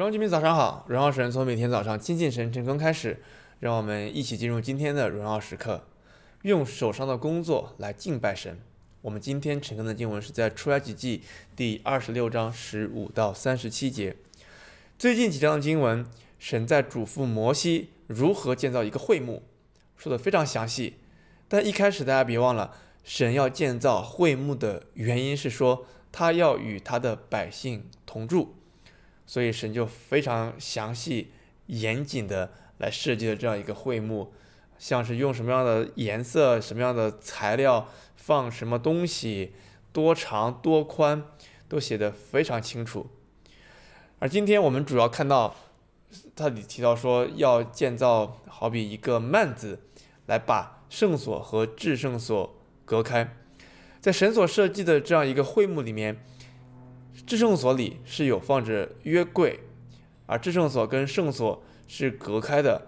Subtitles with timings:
[0.00, 3.22] 荣耀居民早上好，荣耀神从每天早上亲近神成功开始，
[3.58, 5.84] 让我们一起进入今天的荣耀时刻，
[6.40, 8.58] 用手上的工作来敬拜神。
[9.02, 11.20] 我们今天晨更的经文是在出埃及记
[11.54, 14.16] 第二十六章十五到三十七节。
[14.98, 16.06] 最近几章的经文，
[16.38, 19.42] 神在嘱咐摩西如何建造一个会幕，
[19.98, 20.94] 说的非常详细。
[21.46, 22.74] 但一开始大家别忘了，
[23.04, 28.54] 神要建造会幕的原因是说，他要与他的百姓同住。
[29.30, 31.30] 所以神就非常详细、
[31.66, 34.32] 严谨的来设计了这样一个会幕，
[34.76, 39.52] 像是用什么样的颜色、什么样的材料、放什么东西、
[39.92, 41.22] 多长多宽，
[41.68, 43.06] 都写得非常清楚。
[44.18, 45.54] 而今天我们主要看到，
[46.34, 49.78] 他里提到说要建造好比一个幔子，
[50.26, 53.36] 来把圣所和至圣所隔开，
[54.00, 56.20] 在神所设计的这样一个会幕里面。
[57.26, 59.60] 至圣所里是有放着约柜，
[60.26, 62.86] 而至圣所跟圣所是隔开的，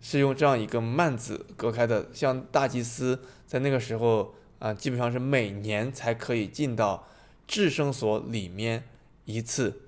[0.00, 2.08] 是用这样一个幔子隔开的。
[2.12, 7.06] 像大祭司在那个时候啊，基本上是每年才可以进到
[7.46, 8.84] 至圣所里面
[9.24, 9.82] 一次。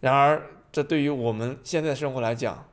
[0.00, 2.68] 然而，这对于我们现在生活来讲，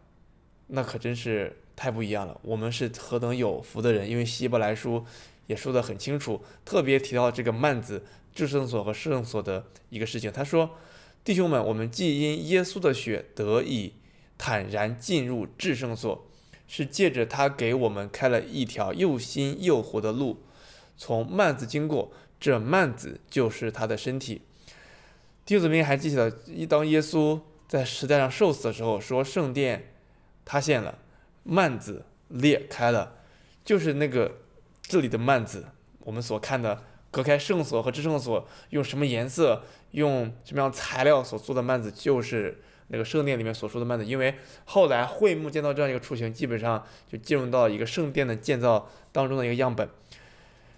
[0.68, 2.40] 那可真是太不一样了。
[2.44, 5.06] 我们是何等有福的人，因为希伯来书
[5.48, 8.04] 也说得很清楚，特别提到这个幔子。
[8.36, 10.72] 至圣所和圣所的一个事情，他说
[11.24, 13.94] ：“弟兄们，我们既因耶稣的血得以
[14.38, 16.28] 坦然进入至圣所，
[16.68, 20.44] 是借着他给我们开了一条又新又活的路，
[20.98, 22.12] 从幔子经过。
[22.38, 24.42] 这幔子就是他的身体。”
[25.46, 27.40] 弟兄姊妹还记得，一当耶稣
[27.70, 29.94] 在时代上受死的时候，说圣殿
[30.44, 31.00] 塌陷了，
[31.46, 33.16] 幔子裂开了，
[33.64, 34.40] 就是那个
[34.82, 35.68] 这里的幔子，
[36.00, 36.84] 我们所看的。
[37.16, 44.06] 隔开圣所和至圣所，用什么颜色、用什么样材料所做的幔子，就是那个圣殿里面所说的幔子。
[44.06, 44.36] 因为
[44.66, 49.88] 后来会幕建造这样一个雏形，基本上就进入到一个圣殿的建造当中的一个样本。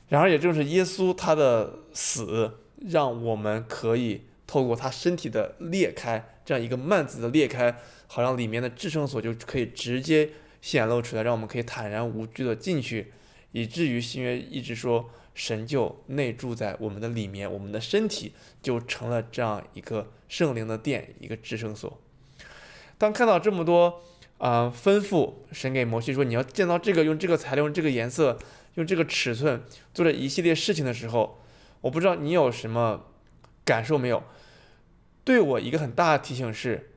[0.10, 10.30] 然而，也正是耶稣他的死，让我们可以透过他身体的裂开，这样一个幔子的裂开，好让里面的至圣所就可以直接
[10.62, 13.12] 显露出来，让我们可以坦然无惧的进去，
[13.54, 15.10] 以至于新约一直说。
[15.38, 22.02] 神就内住在我们的里面，我们的身体就成了这样一个圣灵的殿，一个至圣所。
[22.98, 24.02] 当看到这么多
[24.40, 28.40] 啊、呃、吩咐，神给摩西说你要建造这个，用这个材料，用这个颜色，
[28.74, 29.62] 用这个尺寸，
[29.94, 31.40] 做这一系列事情的时候，
[31.82, 33.06] 我不知道你有什么
[33.64, 34.24] 感受没有？
[35.24, 36.90] 对我一个很大的提醒是，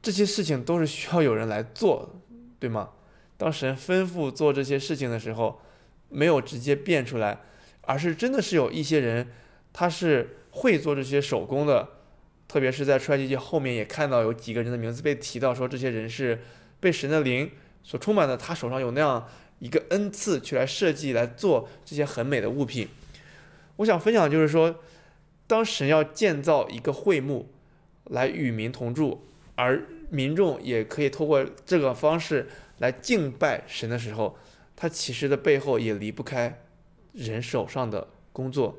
[0.00, 2.20] 这些事情都是需要有人来做，
[2.60, 2.90] 对吗？
[3.36, 5.60] 当神吩咐做这些事情的时候，
[6.08, 7.40] 没有直接变出来。
[7.86, 9.28] 而是真的是有一些人，
[9.72, 11.88] 他是会做这些手工的，
[12.46, 16.40] 特别是在出埃及记后面也看到有几个人的名字被提到，说这些人是
[16.80, 17.50] 被神的灵
[17.82, 19.28] 所充满的，他手上有那样
[19.58, 22.88] 一个恩赐去来设计来做这些很美的物品。
[23.76, 24.76] 我想分享就是说，
[25.46, 27.50] 当神要建造一个会幕
[28.04, 34.38] 来与民同住，而民众也可以透过这个方式来敬拜神的时候，
[34.76, 36.60] 他其实的背后也离不开。
[37.14, 38.78] 人手上的工作，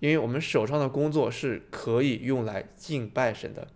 [0.00, 3.66] 因为我们手上的工作是可以用来敬拜神的。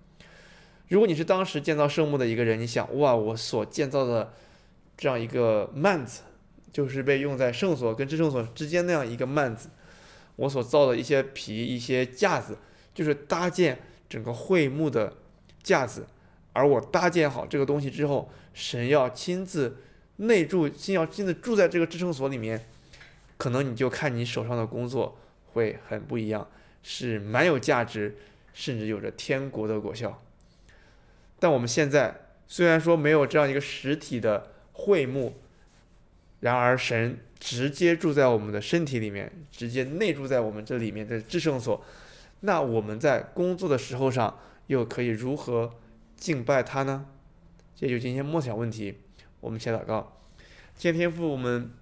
[0.89, 4.35] 如果你是当时建造圣墓的一个人，你想，哇，我所建造的
[4.97, 6.23] 这样一个幔子，
[6.71, 9.71] 就是被用在圣所跟至圣所之间那样一个幔子，
[10.37, 12.59] 我所造的一些皮、一些架子，
[12.93, 15.15] 就是搭建整个会幕的
[15.63, 16.07] 架子。
[16.53, 19.79] 而我搭建好这个东西之后，神要亲自
[20.17, 22.67] 内住，先要亲自住在这个至圣所里面。
[23.43, 26.47] 可能你就看你手上的工作会很不一样，
[26.81, 28.17] 是蛮有价值，
[28.53, 30.23] 甚至有着天国的果效。
[31.41, 35.35] 但我们现在虽然说没有这样一个实体的会幕，
[36.39, 41.85] 然而神直接住在我们的身体里面，直接内住在我们这里面的至圣所。
[42.43, 44.39] 那我们在工作的时候上
[44.69, 45.75] 又可以如何
[46.17, 47.07] 敬拜他呢？
[47.75, 49.01] 这就今天默想问题，
[49.41, 50.17] 我们先祷告，
[50.79, 51.73] 天天父我们。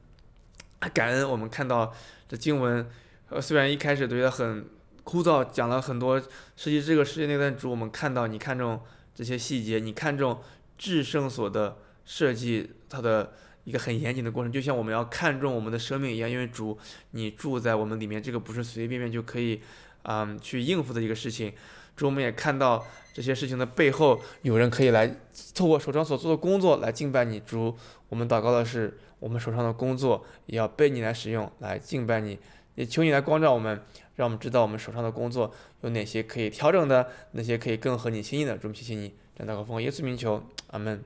[0.88, 1.92] 感恩我们看到
[2.28, 2.88] 这经文，
[3.28, 4.64] 呃，虽然一开始觉得很
[5.04, 6.18] 枯燥，讲了很多，
[6.56, 8.80] 实际这个世界那段主，我们看到你看中
[9.14, 10.40] 这些细节，你看中
[10.78, 13.32] 至圣所的设计，它的
[13.64, 16.78] 一个很严谨的过程，就像我们要看重我们的生命一样，因为主
[17.10, 19.60] 你住在我们里面，这个不是随随便便就可以，
[20.02, 21.52] 嗯，去应付的一个事情。
[21.96, 25.16] 主，我们也看到这些事情的背后，有人可以来
[25.54, 27.40] 透过手上所做的工作来敬拜你。
[27.40, 27.76] 主，
[28.08, 28.98] 我们祷告的是。
[29.20, 32.38] 我们手上的工作也要被你来使用，来敬拜你，
[32.74, 33.82] 也求你来光照我们，
[34.16, 35.52] 让我们知道我们手上的工作
[35.82, 38.56] 有哪些可以调整的，那些可以更合你心意的。
[38.56, 41.04] 主，谢谢你，这样祷告奉耶稣名求，阿门。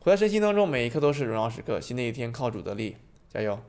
[0.00, 1.80] 活在身心当中，每一刻都是荣耀时刻。
[1.80, 2.96] 新的一天靠主得力，
[3.32, 3.56] 加油。